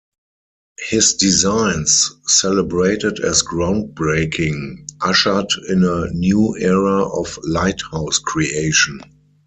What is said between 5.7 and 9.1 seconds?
a new era of lighthouse creation.